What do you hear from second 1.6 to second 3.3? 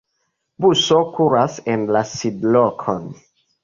en la sidlokon.